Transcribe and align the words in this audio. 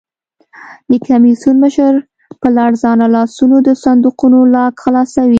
د 0.89 0.91
کمېسیون 1.07 1.55
مشر 1.63 1.93
په 2.41 2.47
لړزانه 2.57 3.05
لاسونو 3.15 3.55
د 3.67 3.69
صندوقونو 3.83 4.39
لاک 4.55 4.73
خلاصوي. 4.83 5.29